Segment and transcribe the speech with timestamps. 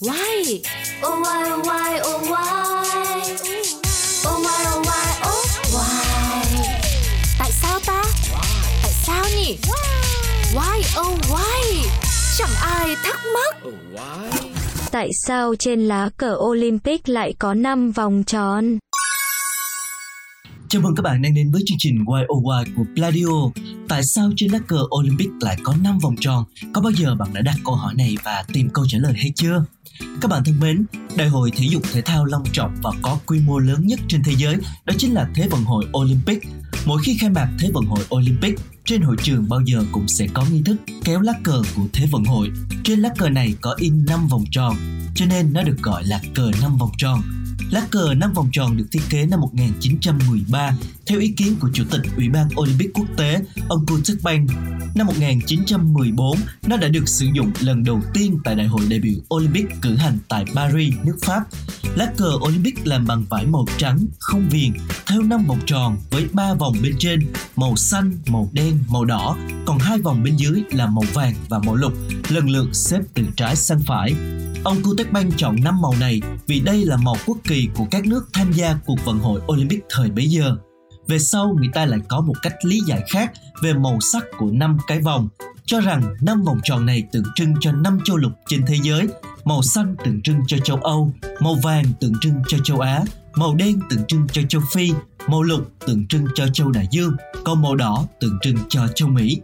[0.00, 0.62] Why?
[1.02, 3.18] Oh why oh why oh why?
[4.26, 6.44] Oh why oh why oh why?
[7.38, 8.02] Tại sao ta?
[8.82, 9.58] Tại sao nhỉ?
[10.54, 11.88] Why oh why?
[12.38, 13.56] Chẳng ai thắc mắc.
[14.90, 18.78] Tại sao trên lá cờ Olympic lại có 5 vòng tròn?
[20.68, 23.50] Chào mừng các bạn đang đến với chương trình Why Oh Why của Pladio.
[23.88, 26.44] Tại sao trên lá cờ Olympic lại có 5 vòng tròn?
[26.72, 29.32] Có bao giờ bạn đã đặt câu hỏi này và tìm câu trả lời hay
[29.36, 29.64] chưa?
[30.20, 33.40] Các bạn thân mến, đại hội thể dục thể thao long trọng và có quy
[33.40, 36.38] mô lớn nhất trên thế giới đó chính là Thế vận hội Olympic.
[36.86, 38.54] Mỗi khi khai mạc Thế vận hội Olympic,
[38.84, 42.06] trên hội trường bao giờ cũng sẽ có nghi thức kéo lá cờ của Thế
[42.10, 42.50] vận hội.
[42.84, 44.76] Trên lá cờ này có in 5 vòng tròn,
[45.14, 47.22] cho nên nó được gọi là cờ 5 vòng tròn.
[47.70, 50.72] Lá cờ 5 vòng tròn được thiết kế năm 1913
[51.06, 54.50] theo ý kiến của Chủ tịch Ủy ban Olympic Quốc tế ông Kutek Bank.
[54.94, 59.14] Năm 1914, nó đã được sử dụng lần đầu tiên tại Đại hội đại biểu
[59.34, 61.40] Olympic cử hành tại Paris, nước Pháp.
[61.98, 64.72] Lá cờ Olympic làm bằng vải màu trắng, không viền,
[65.06, 67.20] theo năm vòng tròn với 3 vòng bên trên,
[67.56, 71.58] màu xanh, màu đen, màu đỏ, còn hai vòng bên dưới là màu vàng và
[71.58, 71.92] màu lục,
[72.28, 74.14] lần lượt xếp từ trái sang phải.
[74.64, 78.28] Ông Kutek chọn 5 màu này vì đây là màu quốc kỳ của các nước
[78.32, 80.56] tham gia cuộc vận hội Olympic thời bấy giờ.
[81.08, 84.50] Về sau người ta lại có một cách lý giải khác về màu sắc của
[84.50, 85.28] năm cái vòng,
[85.66, 89.08] cho rằng năm vòng tròn này tượng trưng cho năm châu lục trên thế giới,
[89.44, 93.02] màu xanh tượng trưng cho châu Âu, màu vàng tượng trưng cho châu Á,
[93.36, 94.92] màu đen tượng trưng cho châu Phi,
[95.28, 99.08] màu lục tượng trưng cho châu Đại Dương, còn màu đỏ tượng trưng cho châu
[99.08, 99.40] Mỹ.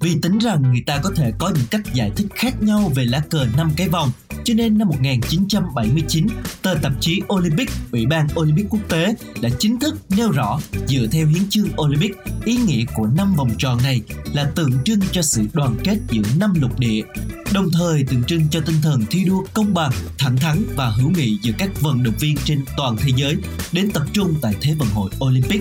[0.00, 3.04] Vì tính rằng người ta có thể có những cách giải thích khác nhau về
[3.04, 4.10] lá cờ năm cái vòng,
[4.44, 6.26] cho nên năm 1979,
[6.62, 11.06] tờ tạp chí Olympic, Ủy ban Olympic quốc tế đã chính thức nêu rõ dựa
[11.12, 15.22] theo hiến chương Olympic, ý nghĩa của năm vòng tròn này là tượng trưng cho
[15.22, 17.02] sự đoàn kết giữa năm lục địa,
[17.54, 21.10] đồng thời tượng trưng cho tinh thần thi đua công bằng, thẳng thắn và hữu
[21.10, 23.36] nghị giữa các vận động viên trên toàn thế giới
[23.72, 25.60] đến tập trung tại Thế vận hội Olympic.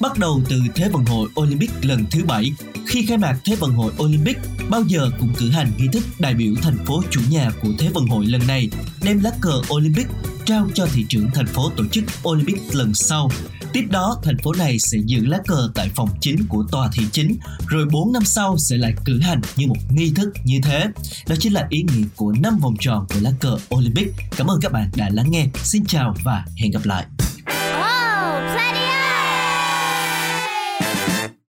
[0.00, 2.52] Bắt đầu từ Thế vận hội Olympic lần thứ bảy,
[2.86, 4.38] khi khai mạc Thế vận hội Olympic,
[4.70, 7.90] bao giờ cũng cử hành nghi thức đại biểu thành phố chủ nhà của Thế
[7.94, 8.68] vận hội lần này,
[9.02, 10.06] đem lá cờ Olympic
[10.50, 13.30] trao cho thị trưởng thành phố tổ chức Olympic lần sau.
[13.72, 17.04] Tiếp đó, thành phố này sẽ giữ lá cờ tại phòng chính của tòa thị
[17.12, 20.84] chính, rồi 4 năm sau sẽ lại cử hành như một nghi thức như thế.
[21.28, 24.08] Đó chính là ý nghĩa của năm vòng tròn của lá cờ Olympic.
[24.36, 25.46] Cảm ơn các bạn đã lắng nghe.
[25.62, 27.06] Xin chào và hẹn gặp lại.